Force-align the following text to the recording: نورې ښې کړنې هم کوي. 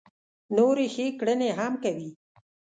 نورې 0.55 0.85
ښې 0.93 1.07
کړنې 1.19 1.49
هم 1.59 1.73
کوي. 1.83 2.09